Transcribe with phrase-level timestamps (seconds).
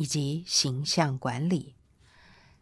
[0.00, 1.74] 以及形象管理，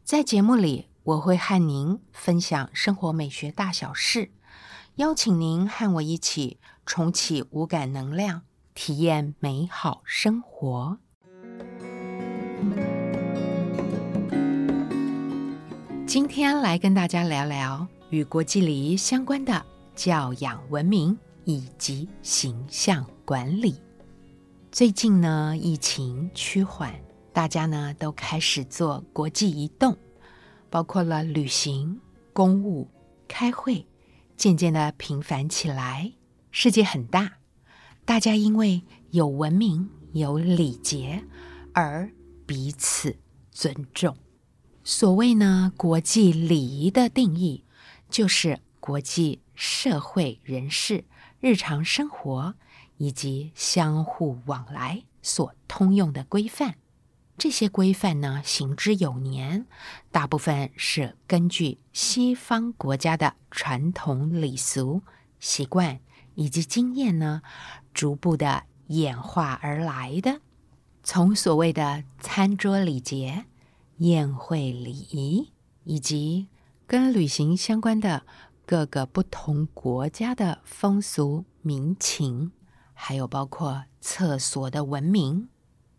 [0.02, 4.32] 在节目里我会和您分享生活美学大小事，
[4.96, 8.42] 邀请您和我一起重启五感能量，
[8.74, 10.98] 体验美好生活。
[16.08, 19.64] 今天来跟大家聊聊与国际礼仪相关的
[19.94, 23.80] 教养文明以及形象管理。
[24.72, 26.92] 最近呢，疫情趋缓。
[27.38, 29.96] 大家呢都开始做国际移动，
[30.68, 32.00] 包括了旅行、
[32.32, 32.90] 公务、
[33.28, 33.86] 开会，
[34.36, 36.14] 渐渐的频繁起来。
[36.50, 37.34] 世界很大，
[38.04, 41.22] 大家因为有文明、有礼节
[41.72, 42.10] 而
[42.44, 43.16] 彼此
[43.52, 44.16] 尊重。
[44.82, 47.62] 所谓呢，国际礼仪的定义，
[48.10, 51.04] 就是国际社会人士
[51.38, 52.56] 日常生活
[52.96, 56.74] 以及相互往来所通用的规范。
[57.38, 59.64] 这些规范呢，行之有年，
[60.10, 65.00] 大部分是根据西方国家的传统礼俗、
[65.38, 66.00] 习惯
[66.34, 67.40] 以及经验呢，
[67.94, 70.40] 逐步的演化而来的。
[71.04, 73.44] 从所谓的餐桌礼节、
[73.98, 75.52] 宴会礼仪，
[75.84, 76.48] 以及
[76.88, 78.26] 跟旅行相关的
[78.66, 82.50] 各个不同国家的风俗民情，
[82.92, 85.48] 还有包括厕所的文明，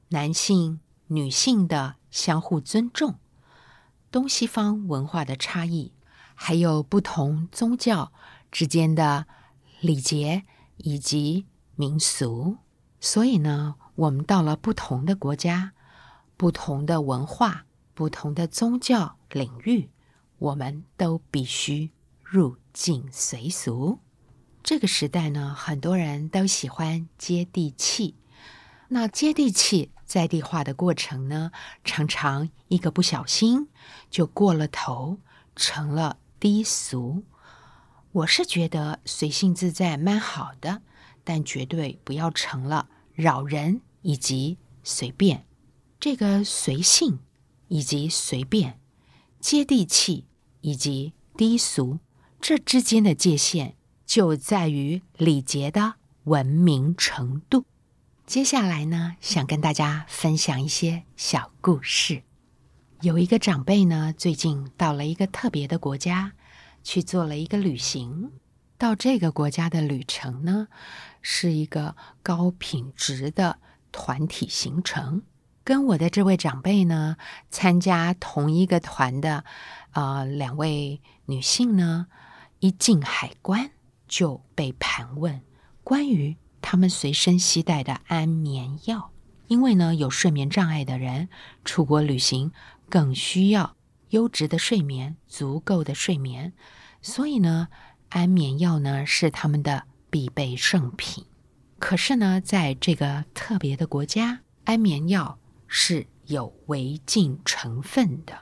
[0.09, 0.81] 男性。
[1.11, 3.15] 女性的相互尊重，
[4.11, 5.92] 东西方文化的差异，
[6.36, 8.11] 还有不同宗教
[8.52, 9.25] 之间的
[9.81, 10.43] 礼节
[10.77, 12.58] 以及民俗。
[12.99, 15.73] 所以呢，我们到了不同的国家、
[16.37, 17.65] 不同的文化、
[17.95, 19.89] 不同的宗教领域，
[20.37, 21.89] 我们都必须
[22.23, 23.97] 入境随俗。
[24.61, 28.14] 这个时代呢，很多人都喜欢接地气。
[28.89, 29.89] 那接地气。
[30.09, 31.52] 在地化的过程呢，
[31.83, 33.67] 常常一个不小心
[34.09, 35.20] 就过了头，
[35.55, 37.23] 成了低俗。
[38.11, 40.81] 我是觉得随性自在蛮好的，
[41.23, 45.45] 但绝对不要成了扰人以及随便。
[45.99, 47.20] 这个随性
[47.67, 48.80] 以及随便、
[49.39, 50.26] 接地气
[50.61, 51.99] 以及低俗，
[52.41, 53.76] 这之间的界限
[54.08, 57.65] 就在于礼节的文明程度。
[58.29, 62.21] 接下来呢，想跟大家分享一些小故事。
[63.01, 66.33] 有一个长辈呢，最近到了一个特别的国家，
[66.83, 68.31] 去做了一个旅行。
[68.77, 70.67] 到这个国家的旅程呢，
[71.23, 73.57] 是一个高品质的
[73.91, 75.23] 团体行程。
[75.63, 77.17] 跟我的这位长辈呢，
[77.49, 79.43] 参加同一个团的，
[79.93, 82.05] 呃，两位女性呢，
[82.59, 83.71] 一进海关
[84.07, 85.41] 就被盘问
[85.83, 86.37] 关于。
[86.61, 89.11] 他们随身携带的安眠药，
[89.47, 91.30] 因为呢有睡眠障碍的人
[91.65, 92.52] 出国旅行
[92.89, 93.75] 更需要
[94.09, 96.53] 优质的睡眠、足够的睡眠，
[97.02, 97.67] 所以呢
[98.09, 101.25] 安眠药呢是他们的必备圣品。
[101.80, 108.37] 可是呢，在这个特别的国家，安眠药是有违禁成分的。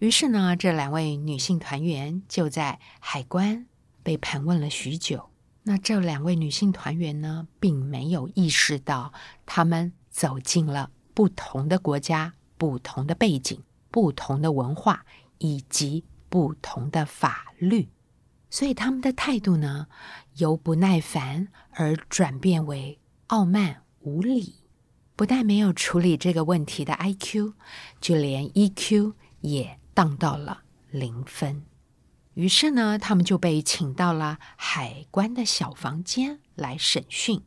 [0.00, 3.66] 于是呢，这两位女性团员就在海关
[4.02, 5.29] 被盘问了许久。
[5.62, 9.12] 那这两位女性团员呢，并没有意识到，
[9.44, 15.04] 她们走进了不同的国家、不同的背景、不同的文化
[15.38, 17.88] 以及不同的法律，
[18.48, 19.88] 所以他们的态度呢，
[20.36, 24.54] 由不耐烦而转变为傲慢无礼。
[25.14, 27.52] 不但没有处理这个问题的 IQ，
[28.00, 29.12] 就连 EQ
[29.42, 31.62] 也荡到了零分。
[32.34, 37.42] 于是呢，他们就被请到了海关的小房间来审讯，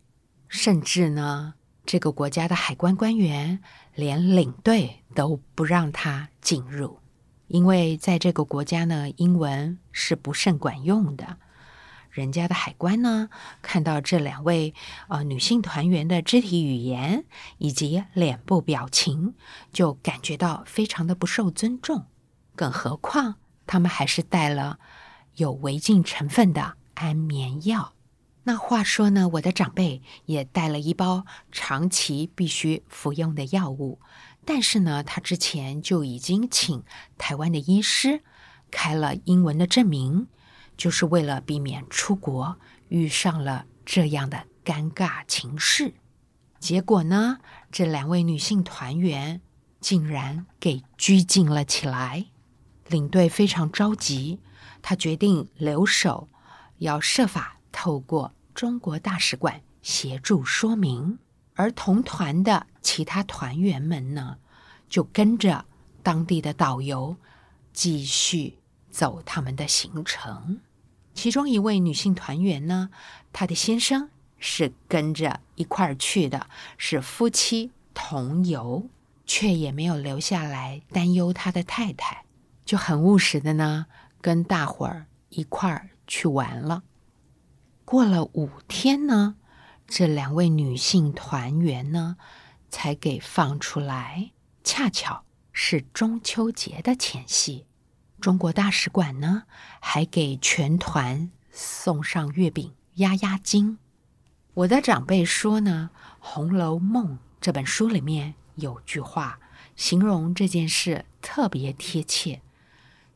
[0.47, 1.53] 甚至呢，
[1.85, 3.61] 这个国家的海关官员
[3.95, 6.99] 连领队都不让他进入，
[7.47, 11.37] 因为在这个国家呢，英文是不甚管用的。
[12.11, 13.29] 人家的海关呢，
[13.63, 14.75] 看到这两位
[15.07, 17.25] 呃女性团员的肢体语言
[17.57, 19.33] 以及脸部表情，
[19.71, 22.05] 就感觉到非常的不受尊重，
[22.55, 23.37] 更何况。
[23.65, 24.79] 他们还是带了
[25.35, 27.93] 有违禁成分的安眠药。
[28.43, 33.99] 那话说呢，我的长辈也带了一包长期必须服用的药物，
[34.45, 36.83] 但是呢，他之前就已经请
[37.17, 38.21] 台湾的医师
[38.69, 40.27] 开了英文的证明，
[40.75, 45.93] 就是为了避免出国遇上了这样的尴尬情势。
[46.59, 47.37] 结果呢，
[47.71, 49.39] 这两位女性团员
[49.79, 52.25] 竟然给拘禁了起来。
[52.87, 54.39] 领队非常着急，
[54.81, 56.27] 他决定留守，
[56.79, 61.19] 要设法透过中国大使馆协助说明。
[61.55, 64.37] 而同团的其他团员们呢，
[64.89, 65.65] 就跟着
[66.01, 67.15] 当地的导游
[67.71, 68.57] 继续
[68.89, 70.59] 走他们的行程。
[71.13, 72.89] 其中一位女性团员呢，
[73.31, 74.09] 她的先生
[74.39, 78.89] 是跟着一块儿去的，是夫妻同游，
[79.27, 82.22] 却也没有留下来担忧他的太太，
[82.65, 83.85] 就很务实的呢，
[84.21, 86.83] 跟大伙儿一块儿去玩了。
[87.85, 89.35] 过了五天呢。
[89.85, 92.15] 这两位女性团员呢，
[92.69, 94.31] 才给放出来。
[94.63, 97.65] 恰巧是中秋节的前夕，
[98.19, 99.43] 中国大使馆呢
[99.81, 103.77] 还给全团送上月饼压压惊。
[104.53, 109.39] 我的长辈说呢，《红楼梦》这本书里面有句话，
[109.75, 112.41] 形容这件事特别贴切，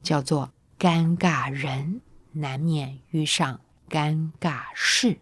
[0.07, 1.99] 叫做“尴尬人
[2.31, 3.59] 难免遇上
[3.89, 5.19] 尴尬事”。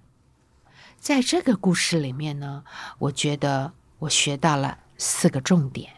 [1.02, 2.64] 在这个故事里面呢，
[3.00, 5.92] 我觉得我学到了四个重点。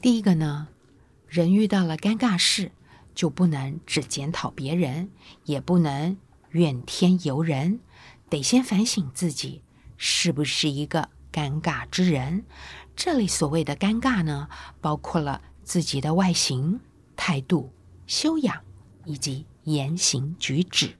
[0.00, 0.68] 第一个呢，
[1.28, 2.72] 人遇到了尴尬事，
[3.14, 5.10] 就不能只检讨别人，
[5.44, 6.16] 也不能
[6.52, 7.80] 怨天尤人，
[8.30, 9.62] 得先反省自己
[9.98, 12.46] 是不是一个尴尬之人。
[12.96, 14.48] 这里所谓的尴尬呢，
[14.80, 16.80] 包括了自己的外形、
[17.14, 17.70] 态度、
[18.10, 18.60] 修养
[19.04, 20.98] 以及言行举止。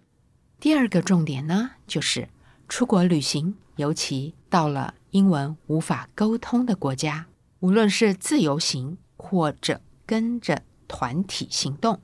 [0.61, 2.29] 第二个重点呢，就是。
[2.69, 7.27] 出国旅行，尤其到了英文无法沟通的国家，
[7.59, 12.01] 无论是自由行或者跟着团体行动，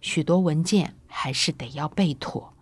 [0.00, 2.52] 许多文件还是得要备妥，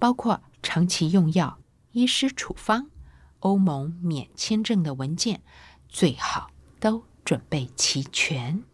[0.00, 1.60] 包括长期用药、
[1.92, 2.90] 医师处方、
[3.38, 5.40] 欧盟免签证的文件，
[5.88, 6.50] 最好
[6.80, 8.64] 都准备齐全。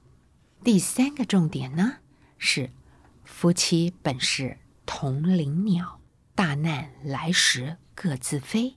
[0.63, 1.97] 第三个重点呢，
[2.39, 2.71] 是
[3.25, 6.01] 夫妻本是同林鸟，
[6.35, 7.79] 大难来时。
[7.97, 8.77] 各自飞，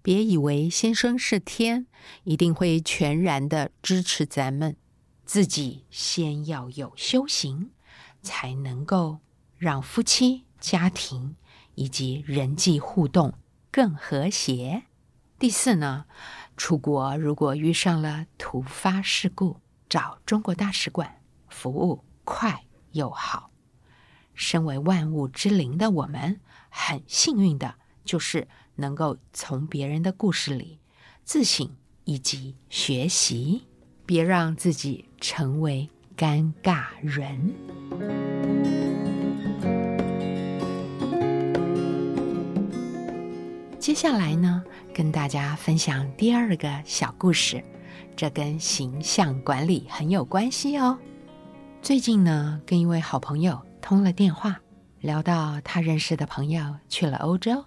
[0.00, 1.86] 别以为先生是天，
[2.24, 4.76] 一定会全然的支持咱们。
[5.26, 7.70] 自己先要有修行，
[8.22, 9.18] 才能够
[9.58, 11.36] 让夫妻、家庭
[11.74, 13.34] 以及人际互动
[13.70, 14.84] 更和谐。
[15.38, 16.06] 第四呢，
[16.56, 22.64] 出国如果遇上了突发事故，找中国大使馆，服务快
[22.96, 23.50] 又好。
[24.34, 27.76] 身为万物之灵的我们，很幸运的。
[28.06, 28.46] 就是
[28.76, 30.78] 能够从别人的故事里
[31.24, 31.68] 自省
[32.04, 33.64] 以及学习，
[34.06, 37.52] 别让自己成为尴尬人。
[43.80, 44.62] 接下来呢，
[44.94, 47.60] 跟大家分享第二个小故事，
[48.14, 50.96] 这跟形象管理很有关系哦。
[51.86, 54.60] 最近呢，跟一位好朋友通了电话，
[54.98, 57.64] 聊到他认识的朋友去了欧洲。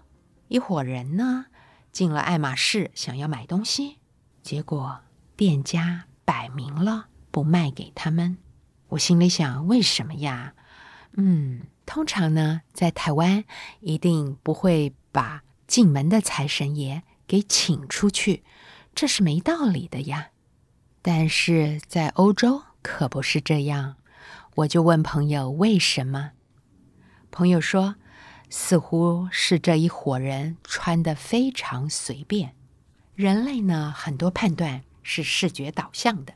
[0.50, 1.46] 一伙人呢
[1.94, 4.00] 进了爱马仕，想要买东西，
[4.44, 5.00] 结果
[5.38, 8.38] 店家摆明了不卖给他们。
[8.90, 10.54] 我心里想，为什么呀？
[11.14, 13.46] 嗯，通常呢，在台湾
[13.80, 18.44] 一定不会把进门的财神爷给请出去，
[18.94, 20.32] 这是没道理的呀。
[21.02, 23.96] 但是在欧洲可不是这样，
[24.60, 26.32] 我就问朋友为什么，
[27.32, 27.96] 朋友说。
[28.52, 32.56] 似乎是这一伙人穿的非常随便。
[33.14, 36.34] 人类呢，很多判断是视觉导向的。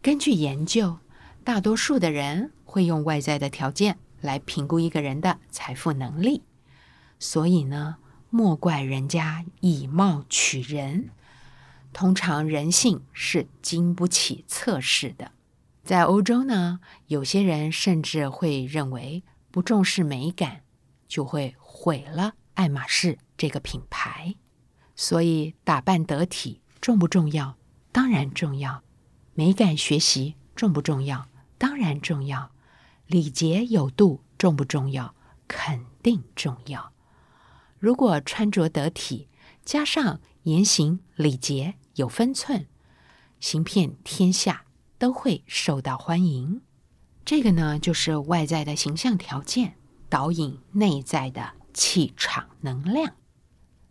[0.00, 1.00] 根据研究，
[1.44, 6.42] 大多数的人会用外在的条件来评估一个人的财富能力。
[7.18, 7.98] 所以呢，
[8.30, 11.10] 莫怪人家以貌取人。
[11.92, 15.32] 通常人性是经不起测试的。
[15.82, 20.62] 在欧洲呢，有些人甚至会认为不重视美感。
[21.08, 24.34] 就会毁了爱马仕这个品牌，
[24.96, 27.58] 所以打扮得体重不重要？
[27.92, 28.82] 当然重要。
[29.34, 31.28] 美感学习重不重要？
[31.58, 32.50] 当然重要。
[33.06, 35.14] 礼节有度重不重要？
[35.46, 36.94] 肯定重要。
[37.78, 39.28] 如果穿着得体，
[39.66, 42.66] 加上言行礼节有分寸，
[43.38, 44.64] 行遍天下
[45.02, 46.62] 都会受到欢迎。
[47.24, 49.74] 这个呢，就是外在的形象条件。
[50.08, 53.14] 导引内在的气场能量。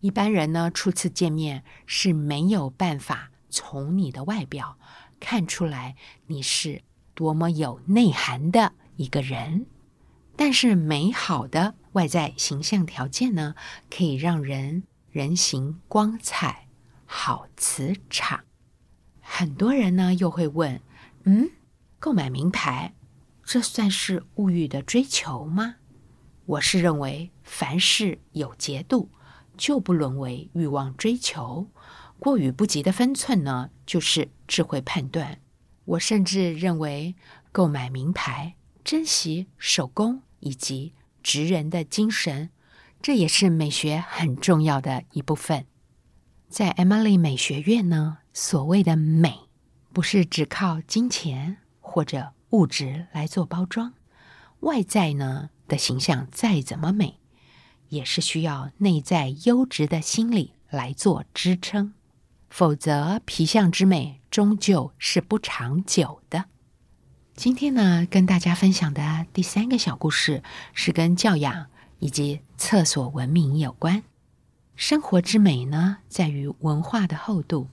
[0.00, 4.78] 一般人呢，初次见面是没有办法从你的外表
[5.20, 5.96] 看出来
[6.28, 6.82] 你是
[7.14, 9.66] 多么有内涵的一个人。
[10.34, 13.54] 但是，美好的外在形象条件呢，
[13.90, 16.68] 可以让人人形光彩、
[17.04, 18.44] 好磁场。
[19.20, 20.80] 很多人呢又会问：
[21.24, 21.50] 嗯，
[21.98, 22.94] 购买名牌，
[23.44, 25.76] 这算是物欲的追求吗？
[26.46, 29.08] 我是认为，凡事有节度，
[29.56, 31.68] 就不沦为欲望追求。
[32.18, 35.40] 过与不及的分寸呢，就是智慧判断。
[35.84, 37.14] 我甚至认为，
[37.52, 42.50] 购买名牌，珍惜手工以及职人的精神，
[43.00, 45.66] 这也是美学很重要的一部分。
[46.48, 49.40] 在 Emily 美学院呢，所谓的美，
[49.92, 53.92] 不是只靠金钱或者物质来做包装，
[54.60, 57.18] 外在呢的形象再怎么美，
[57.90, 61.92] 也是需要内在优质的心理来做支撑。
[62.48, 66.46] 否则，皮相之美终究是不长久的。
[67.34, 71.66] 今天呢，跟大家分享的第三个小故事是跟教养
[71.98, 74.02] 以及厕所文明有关。
[74.76, 77.68] 生活之美呢，在于文化的厚度。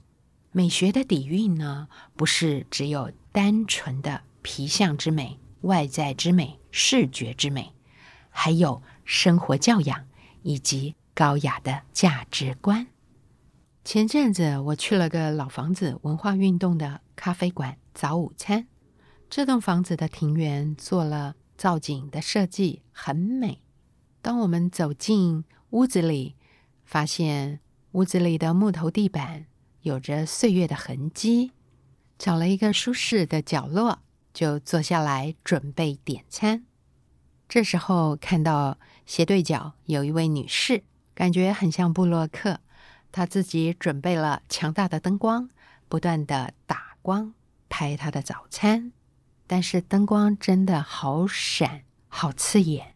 [0.52, 7.72] 美学的底蕴呢，不是只有单纯的皮相之美、外在之美、视觉之美，
[8.30, 10.06] 还有生活教养
[10.42, 12.88] 以及高雅的价值观。
[13.84, 18.66] 前阵子我去了个老房子文化运动的咖啡馆早午餐。
[19.28, 23.62] 这栋房子的庭园做了造景的设计，很美。
[24.20, 26.34] 当我们走进屋子里，
[26.84, 27.60] 发现
[27.92, 29.46] 屋子里的木头地板
[29.82, 31.52] 有着岁月的痕迹。
[32.18, 34.00] 找了一个舒适的角落，
[34.34, 36.66] 就坐下来准备点餐。
[37.48, 40.84] 这时候看到斜对角有一位女士，
[41.14, 42.60] 感觉很像布洛克。
[43.10, 45.48] 她自己准备了强大的灯光，
[45.88, 47.32] 不断的打光
[47.70, 48.92] 拍她的早餐，
[49.46, 52.94] 但是灯光真的好闪，好刺眼。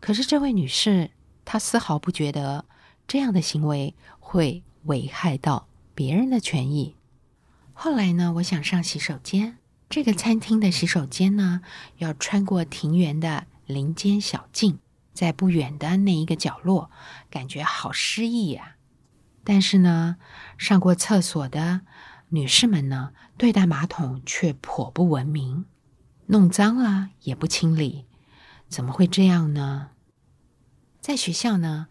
[0.00, 1.12] 可是这位女士，
[1.44, 2.66] 她丝毫不觉得
[3.06, 6.96] 这样的行为会危害到别人的权益。
[7.72, 9.58] 后来呢，我想上洗手间，
[9.88, 11.62] 这个餐厅的洗手间呢，
[11.98, 14.78] 要穿过庭园的林间小径，
[15.12, 16.90] 在不远的那一个角落，
[17.30, 18.76] 感觉好诗意呀。
[19.42, 20.16] 但是呢，
[20.56, 21.82] 上过厕所的
[22.30, 25.66] 女士们呢，对待马桶却颇不文明，
[26.26, 28.06] 弄脏了也不清理，
[28.68, 29.90] 怎么会这样呢？
[31.00, 31.88] 在学校呢，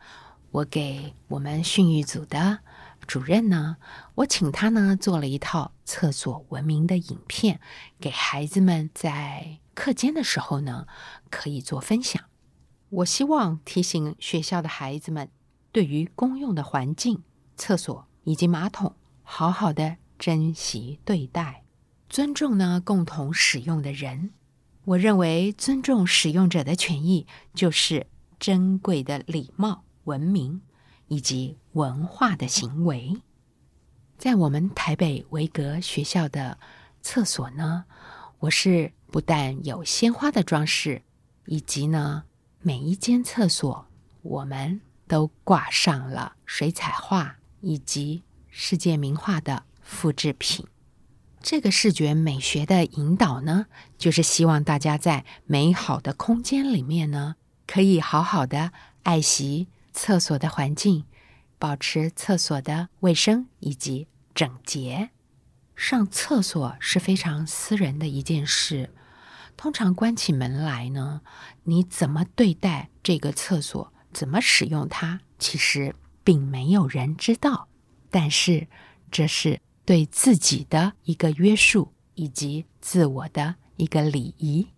[0.50, 2.60] 我给我们训育组的
[3.06, 3.78] 主任呢，
[4.16, 7.60] 我请他呢做了一套厕所文明的影片，
[8.00, 10.88] 给孩子们在课间的时候呢
[11.30, 12.24] 可以做分享。
[12.90, 15.30] 我希望提醒学校的孩子们，
[15.72, 17.24] 对于公用的环境。
[17.56, 21.64] 厕所以及马桶，好好的珍惜对待，
[22.10, 24.32] 尊重呢共同使用的人。
[24.86, 28.08] 我认为尊重使用者的权益，就是
[28.40, 30.62] 珍贵的礼貌、文明
[31.08, 33.22] 以及文化的行为。
[34.18, 36.58] 在我们台北维格学校的
[37.02, 37.86] 厕所呢，
[38.40, 41.04] 我是不但有鲜花的装饰，
[41.46, 42.24] 以及呢
[42.62, 43.86] 每一间厕所
[44.22, 47.38] 我们都挂上了水彩画。
[47.66, 50.68] 以及世界名画的复制品，
[51.42, 61.06] 这个视觉美学的引导呢，就是希望大家在美好的空间里面呢，可以好好的爱惜厕所的环境，
[61.64, 65.12] 保持厕所的卫生以及整洁。
[65.78, 68.94] 上厕所是非常私人的一件事，
[69.56, 71.22] 通常关起门来呢，
[71.64, 75.96] 你怎么对待这个厕所，怎么使用它，其实。
[76.26, 77.68] 并没有人知道，
[78.10, 78.68] 但是
[79.12, 84.70] 这是对自己的一个约束以及自我的一个礼仪。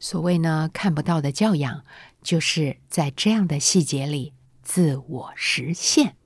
[0.00, 1.84] 所谓呢，看不到的教养，
[2.22, 4.32] 就是在这样的细节里
[4.64, 6.16] 自我实现。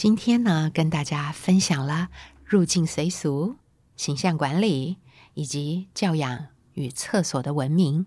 [0.00, 2.08] 今天呢，跟大家分享了
[2.42, 3.56] 入境随俗、
[3.98, 4.96] 形象管理
[5.34, 8.06] 以及教养与厕所的文明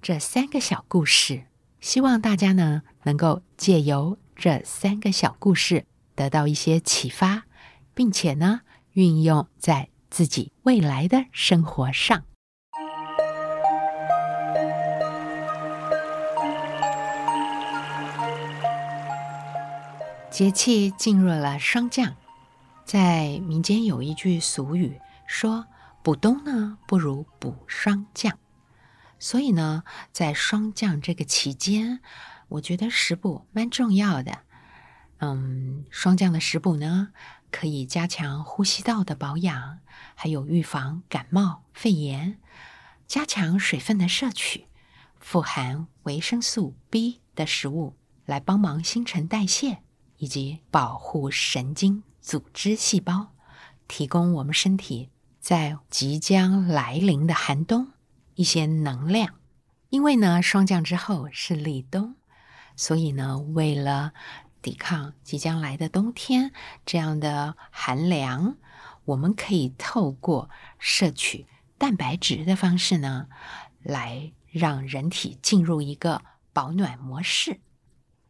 [0.00, 1.46] 这三个小故事，
[1.80, 4.16] 希望大家呢能够借由。
[4.36, 7.46] 这三个小故事得到一些启发，
[7.94, 8.60] 并且呢，
[8.92, 12.22] 运用在自己未来的生活上。
[20.34, 22.16] 节气进入了霜降，
[22.84, 25.68] 在民间有一句俗语说
[26.02, 28.36] ：“补冬呢，不如补霜降。”
[29.20, 32.00] 所以呢，在霜降这个期间。
[32.48, 34.40] 我觉得食补蛮重要的，
[35.18, 37.10] 嗯，霜降的食补呢，
[37.52, 39.78] 可以加强呼吸道的保养，
[40.16, 42.40] 还有预防感冒、肺炎，
[43.06, 44.66] 加强水分的摄取，
[45.20, 49.83] 富含维生素 B 的食物来帮忙新陈代谢，
[50.24, 53.34] 以及保护神经组织细胞，
[53.86, 57.88] 提供我们身体在即将来临的寒冬
[58.34, 59.34] 一些能量。
[59.90, 62.14] 因为呢，霜降之后是立冬，
[62.74, 64.14] 所以呢，为了
[64.62, 66.52] 抵抗即将来的冬天
[66.86, 68.56] 这样的寒凉，
[69.04, 73.28] 我们可以透过摄取蛋白质的方式呢，
[73.82, 76.22] 来让人体进入一个
[76.54, 77.60] 保暖模式。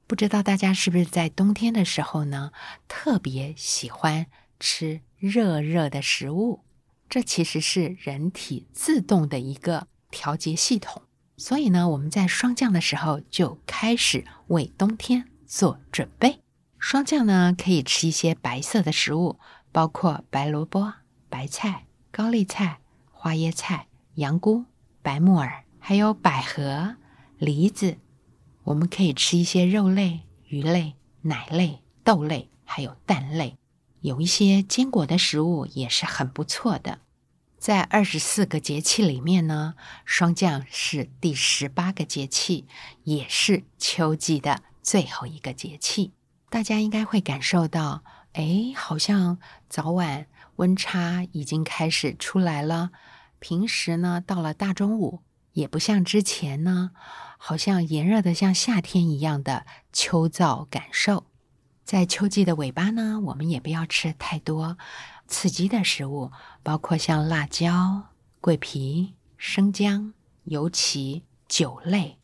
[0.07, 2.53] 不知道大家是不是在冬天的时候呢，
[2.89, 4.27] 特别喜欢
[4.61, 6.61] 吃热热的食物？
[7.09, 11.03] 这其实是人体自动的一个调节系统。
[11.37, 15.29] 所以呢，我们在霜降的时候就开始为冬天。
[15.47, 16.41] 做准备，
[16.79, 19.39] 霜降呢可以吃一些白色的食物，
[19.71, 20.95] 包括白萝卜、
[21.29, 22.81] 白菜、高丽菜、
[23.13, 24.65] 花椰菜、羊菇、
[25.01, 26.97] 白木耳，还有百合、
[27.39, 27.99] 梨子。
[28.65, 33.57] 我们可以吃一些肉类、鱼类、奶类、豆类，还有蛋类。
[34.01, 37.01] 有一些坚果的食物也是很不错的。
[37.59, 42.67] 在二十四个节气里面呢，霜降是第十八个节气，
[43.05, 44.63] 也是秋季的。
[44.83, 46.13] 最后一个节气，
[46.51, 48.05] 大家应该会感受到，
[48.35, 49.39] 哎，好像
[49.71, 52.91] 早晚温差已经开始出来了。
[53.39, 55.21] 平时呢，到了大中午，
[55.55, 56.91] 也不像之前呢，
[57.39, 61.27] 好像炎热的像夏天一样的秋燥感受。
[61.85, 64.79] 在秋季的尾巴呢，我们也不要吃太多
[65.27, 66.31] 刺激的食物，
[66.63, 72.19] 包括像辣椒、桂皮、生姜、尤其酒类。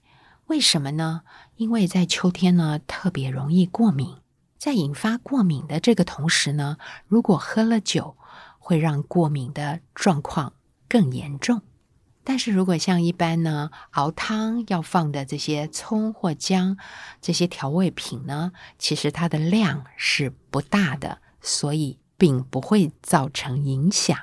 [0.47, 1.23] 为什么呢？
[1.57, 4.17] 因为在秋天呢，特别容易过敏。
[4.59, 8.17] 在引发过敏的这个同时呢，如果喝了酒，
[8.59, 10.55] 会让过敏的状况
[10.89, 11.63] 更严重。
[12.31, 16.79] 但是如果像一般呢，熬汤要放的这些葱或姜
[17.21, 24.16] 这些调味品呢，其实它的量是不大的，所以并不会造成影响。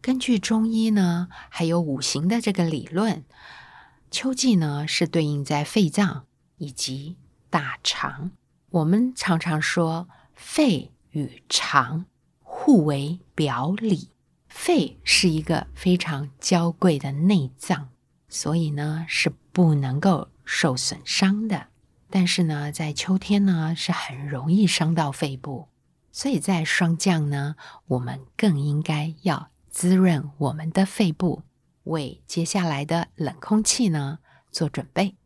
[0.00, 3.24] 根据中医呢，还有五行的这个理论。
[4.10, 7.16] 秋季呢，是对应在肺脏以及
[7.48, 8.32] 大肠。
[8.70, 12.06] 我们常常说，肺与肠
[12.40, 14.10] 互为表里。
[14.54, 17.90] 肺是一个非常娇贵的内脏，
[18.28, 21.66] 所以呢是不能够受损伤的。
[22.08, 25.68] 但是呢，在秋天呢，是很容易伤到肺部。
[26.12, 27.56] 所以在霜降呢，
[27.88, 31.42] 我们更应该要滋润我们的肺部。
[31.82, 35.16] 为接下来的冷空气呢做准备。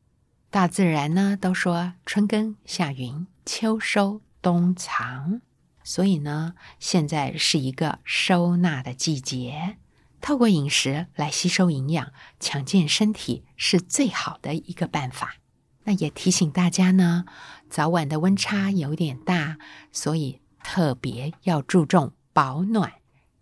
[0.50, 5.42] 大自然呢都说春耕夏耘秋收冬藏，
[5.88, 9.78] 所以呢现在是一个收纳的季节。
[10.20, 15.36] 透过饮食来吸收营养，强健身体是最好的一个办法。
[15.84, 17.24] 那也提醒大家呢，
[17.70, 19.56] 早晚的温差有点大，
[19.90, 22.92] 所以特别要注重保暖，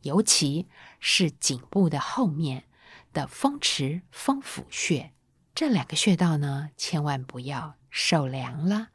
[0.03, 0.69] 尤其
[1.01, 2.63] 是颈部的后面。
[3.13, 5.15] 的风池、风府穴
[5.55, 8.89] 这两个穴道呢，千万不要受凉了。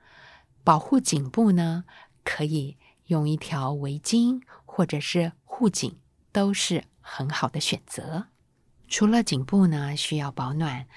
[0.63, 1.85] 保护颈部呢，
[2.23, 2.77] 可以
[3.11, 5.97] 用一条围巾或者是护颈，
[6.31, 8.27] 都是很好的选择。
[8.87, 10.87] 除了颈部呢需要保暖，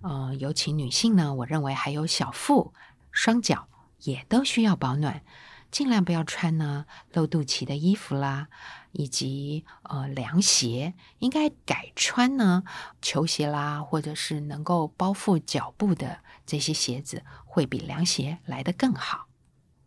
[0.00, 2.74] 呃，尤其女性呢，我认为还有小腹、
[3.12, 3.68] 双脚
[4.00, 5.22] 也都需要保暖。
[5.70, 8.48] 尽量不要穿呢露肚脐的衣服啦，
[8.90, 12.64] 以及呃凉鞋，应该改穿呢
[13.00, 19.28] 球鞋啦，或者是能够包覆脚部的这些鞋子，会比凉鞋来得更好。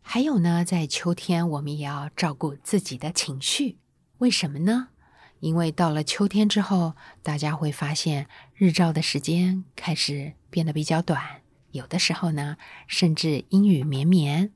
[0.05, 3.77] 还有呢，在秋天我们也要照顾自己的情绪，
[4.19, 4.89] 为什么呢？
[5.39, 14.51] 因为到了秋天之后，大家会发现日照的时间开始变得比较短，有的时候呢，甚至阴雨绵绵。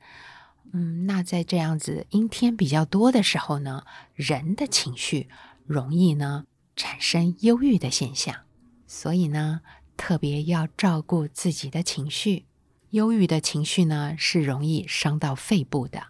[0.74, 3.84] 嗯，那在这样子阴天比较多的时候呢，
[4.14, 5.28] 人的情绪
[5.66, 8.36] 容易呢产生忧郁的现象，
[8.86, 9.62] 所以呢
[9.96, 12.47] 特别要照顾自己的情绪。
[12.92, 16.08] 忧郁的情绪呢是容易伤到肺部的。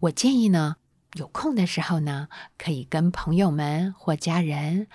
[0.00, 0.76] 我建议呢
[1.14, 4.86] 有空的时候呢，可以跟朋友们或家人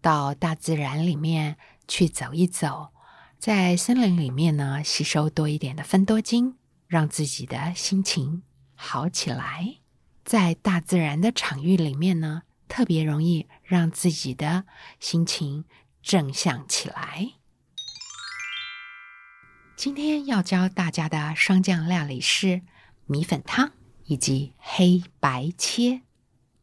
[0.00, 1.56] 到大自然里面
[1.88, 2.90] 去走一走，
[3.38, 8.42] 在森林里面呢吸收多一点的分多精，让自己的心情。
[8.74, 9.78] 好起来，
[10.24, 14.64] 在大自然的场域里面呢，特别容易让自己的
[15.00, 15.64] 心情
[16.02, 17.32] 正向起来。
[19.84, 22.62] 今天要教大家的霜降料理是
[23.06, 23.72] 米粉汤
[24.04, 26.02] 以及黑白切。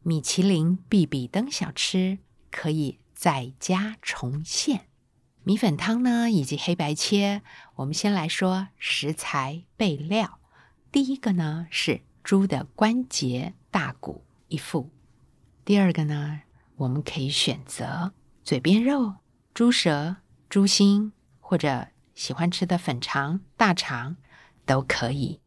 [0.02, 2.16] 米其林必比登小吃
[2.50, 4.86] 可以在家重现。
[5.42, 7.42] 米粉汤呢，以及黑白切，
[7.74, 10.38] 我们先来说食材备料。
[10.90, 14.88] 第一个呢是猪的关节大骨一副，
[15.66, 16.40] 第二个呢，
[16.76, 19.16] 我们可以选择嘴边肉、
[19.52, 20.16] 猪舌、
[20.48, 24.16] 猪心，或者喜欢吃的粉肠、大肠
[24.66, 25.40] 都可以。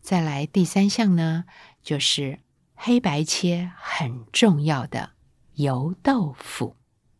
[0.00, 1.44] 再来第三项呢，
[1.82, 2.40] 就是
[2.74, 5.10] 黑白切很重要的
[5.54, 6.76] 油豆腐。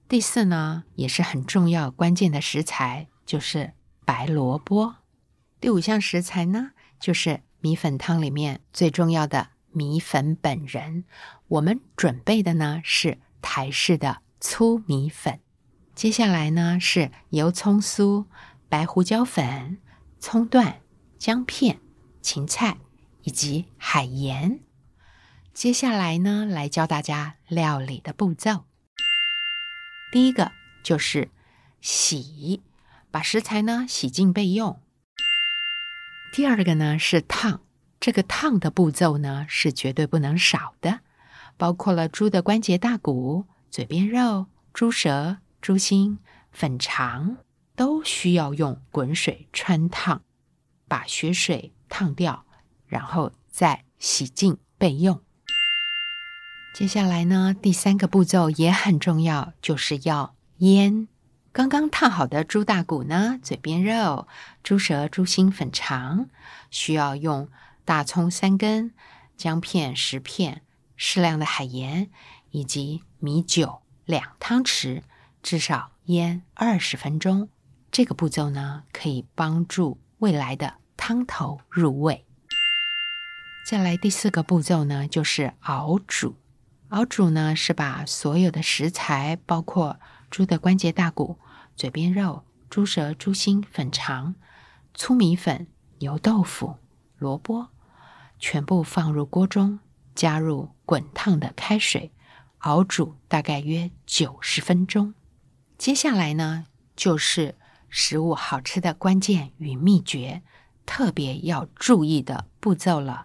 [0.08, 3.72] 第四呢，也是很重要关键的食材，就是
[4.04, 4.96] 白萝卜。
[5.58, 6.70] 第五项食材呢，
[7.00, 11.04] 就是米粉汤里面最重要的米粉本人。
[11.48, 15.40] 我们准备的呢是台式的粗米粉。
[15.94, 18.26] 接下来呢是油葱酥、
[18.68, 19.78] 白胡椒粉、
[20.18, 20.80] 葱段、
[21.18, 21.80] 姜片、
[22.20, 22.78] 芹菜
[23.22, 24.60] 以及海盐。
[25.54, 28.64] 接下来呢，来教大家料理的步骤。
[30.12, 30.52] 第一个
[30.82, 31.30] 就是
[31.80, 32.62] 洗，
[33.10, 34.80] 把食材呢洗净备用。
[36.32, 37.62] 第二个呢是烫，
[37.98, 41.00] 这个烫的步骤呢是绝对不能少的，
[41.56, 46.18] 包括了猪的关节大骨、嘴边肉、猪舌、猪心、
[46.50, 47.38] 粉肠，
[47.76, 50.22] 都需要用滚水穿烫，
[50.88, 52.46] 把血水烫掉，
[52.86, 55.22] 然后再洗净备用。
[56.74, 61.06] 接下来呢，第三个步骤也很重要，就是要腌
[61.52, 64.26] 刚刚烫好的猪大骨呢、嘴边肉、
[64.62, 66.28] 猪舌、猪心、粉肠，
[66.70, 67.48] 需要用
[67.84, 68.92] 大葱三根、
[69.36, 70.62] 姜片十片、
[70.96, 72.10] 适量的海盐
[72.50, 75.02] 以及米酒两汤匙，
[75.42, 77.48] 至少腌二十分钟。
[77.90, 82.24] 这个步骤呢，可以帮助未来的汤头入味。
[83.66, 86.36] 再来第四个步骤呢，就是熬煮。
[86.90, 89.98] 熬煮呢，是把所有的食材，包括
[90.30, 91.38] 猪的关节大骨、
[91.74, 94.36] 嘴边肉、猪舌、猪心、粉肠、
[94.94, 95.66] 粗米粉、
[95.98, 96.76] 油豆腐、
[97.18, 97.68] 萝卜，
[98.38, 99.80] 全部放入锅中，
[100.14, 102.12] 加入滚烫的开水，
[102.58, 105.14] 熬煮大概约九十分钟。
[105.76, 107.56] 接下来呢，就是
[107.98, 110.42] 食物好吃的关键与秘诀，
[110.84, 113.24] 特别要注意的步骤了。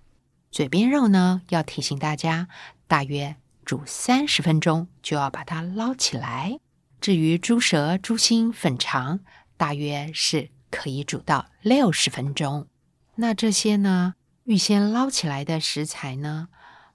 [0.50, 2.48] 嘴边肉呢，要提醒大家，
[2.88, 3.36] 大约。
[3.66, 6.58] 煮三十分钟就要把它捞起来。
[7.02, 9.20] 至于猪舌、猪心、粉肠，
[9.58, 12.68] 大约是可以煮到六十分钟。
[13.16, 14.14] 那这些呢，
[14.46, 16.48] 预先捞起来的食材呢，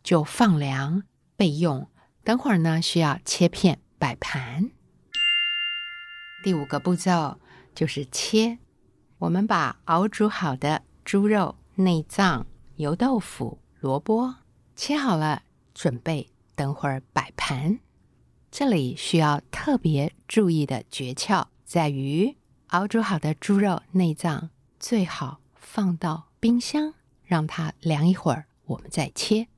[0.02, 1.02] 就放凉
[1.36, 1.90] 备用。
[2.24, 4.70] 等会儿呢，需要切片摆盘。
[6.42, 7.38] 第五个步骤
[7.76, 8.58] 就是切。
[9.18, 14.34] 我们把熬煮好的猪肉、内脏、油豆腐、萝卜
[14.74, 16.28] 切好了，准备。
[16.56, 17.80] 等会儿摆盘，
[18.50, 22.34] 这里需要特别注意的诀窍在于，
[22.68, 24.48] 熬煮好的猪肉内脏
[24.80, 29.48] 最好放到冰箱，让它凉一会儿，我们再切。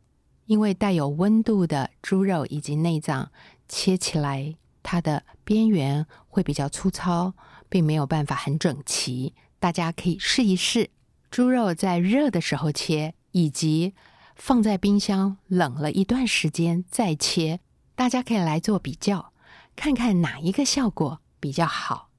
[0.46, 3.30] 因为带有温度的猪肉以及内脏
[3.68, 7.32] 切起来，它的边缘会比较粗糙，
[7.68, 9.34] 并没有办法很整齐。
[9.58, 10.90] 大家可以试一试，
[11.30, 13.94] 猪肉在热的时候切，以及。
[14.40, 17.58] 放在冰箱冷了一段时间再切，
[17.96, 19.32] 大家可以来做比较，
[19.74, 22.10] 看看哪一个效果比较好。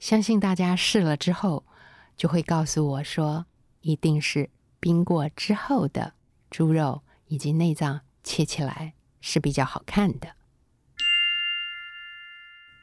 [0.00, 1.66] 相信大家试了之后，
[2.16, 3.44] 就会告诉我说，
[3.82, 4.48] 一定是
[4.80, 6.14] 冰过之后的
[6.48, 10.34] 猪肉以及内脏切起来是比较好看的。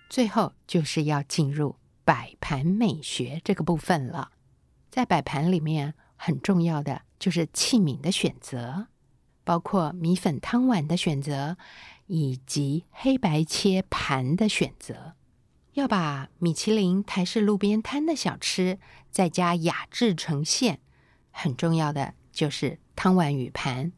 [0.07, 4.31] 最后就是要进入摆盘美学这个部分了，
[4.89, 7.03] 在摆盘里面很重要的。
[7.19, 8.87] 就是器皿的选择，
[9.45, 11.55] 包括米粉汤碗的选择，
[12.07, 15.13] 以及黑白切盘的选择。
[15.71, 18.77] 要把米其林台式路边摊的小吃
[19.09, 20.81] 再加雅致呈现，
[21.31, 23.93] 很重要的就是汤碗与盘。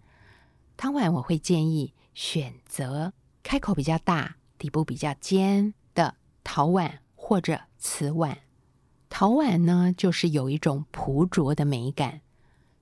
[0.78, 8.40] 汤碗我会建议选择开口比较大、底部比较尖的陶碗或者瓷碗。
[9.10, 12.22] 陶碗呢，就是有一种朴拙的美感。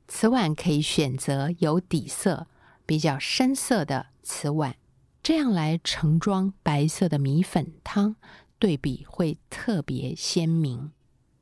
[0.08, 2.48] 瓷碗可以选择有底色
[2.86, 4.78] 比较深色的瓷碗，
[5.22, 8.16] 这样来盛装白色的米粉汤，
[8.58, 10.94] 对比会特别鲜明。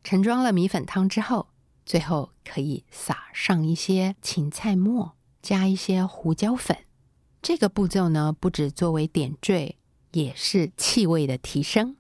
[0.03, 1.49] 盛装了米粉汤之后，
[1.85, 5.11] 最后可以撒上一些芹菜末，
[5.43, 6.75] 加一些胡椒粉。
[7.43, 9.77] 这个步骤呢，不止作为点缀，
[10.13, 11.95] 也是气味的提升，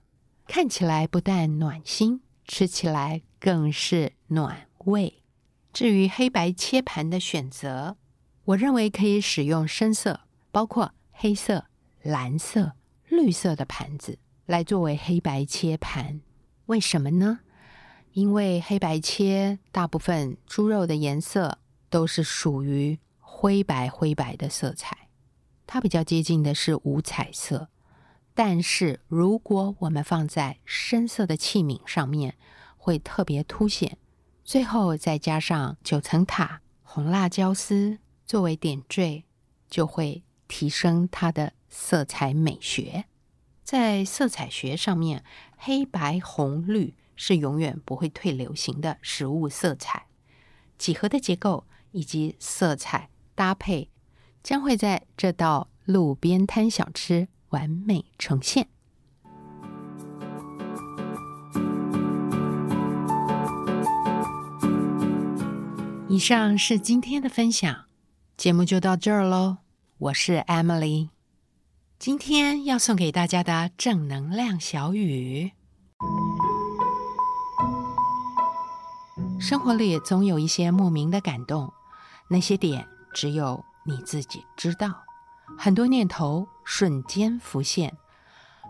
[0.53, 5.23] 看起来不但暖心，吃起来更是暖胃。
[5.71, 7.95] 至于黑白切盘的选择，
[8.43, 10.19] 我认为可以使用深色，
[10.51, 11.67] 包括黑色、
[12.01, 12.73] 蓝色、
[13.07, 16.19] 绿色的盘子来作为黑白切盘。
[16.65, 17.39] 为什么呢？
[18.11, 21.59] 因为黑白切大部分猪肉的颜色
[21.89, 25.07] 都是属于灰白灰白的色彩，
[25.65, 27.69] 它比较接近的是五彩色。
[28.33, 32.35] 但是如果我们放在深色的器皿上面，
[32.77, 33.97] 会特别凸显。
[34.43, 39.25] 最后再加上九层塔、红辣椒丝作为点缀，
[39.69, 43.05] 就会提升它的色彩美学。
[43.63, 45.23] 在色彩学上面，
[45.55, 50.07] 黑白红绿是永远不会退流行的食物色彩。
[50.77, 53.89] 几何的结构以及色彩搭配，
[54.41, 58.67] 将会在这道路边摊小吃完美呈现。
[66.09, 67.85] 以上是今天的分享，
[68.35, 69.59] 节目就到这儿喽。
[69.97, 71.09] 我是 Emily，
[71.97, 75.51] 今天要送给大家的正能量小语：
[79.39, 81.71] 生活里总有一些莫名的感动，
[82.27, 85.10] 那些点只有你自己知道。
[85.57, 87.95] 很多念头瞬间浮现，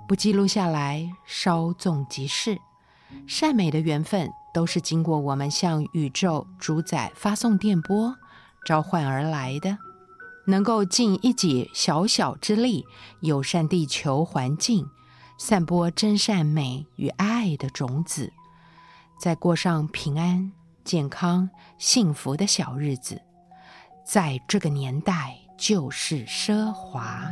[0.08, 2.58] 不记录下来，稍纵即逝。
[3.28, 4.30] 善美的缘分。
[4.54, 8.14] 都是经过我们向宇宙主宰发送电波
[8.66, 9.78] 召唤而来的，
[10.46, 12.86] 能够尽一己小小之力，
[13.22, 14.86] 友善地球环境，
[15.38, 18.34] 散播真善美与爱的种子，
[19.18, 20.52] 再过上平安、
[20.84, 23.22] 健康、幸福的小日子，
[24.06, 27.32] 在这个年代就是奢华。